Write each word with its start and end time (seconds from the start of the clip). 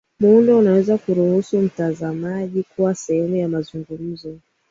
muundo 0.19 0.59
unaweza 0.59 0.97
kuruhusu 0.97 1.61
mtazamaji 1.61 2.63
kuwa 2.63 2.95
sehemu 2.95 3.35
ya 3.35 3.49
mazungumzo 3.49 4.37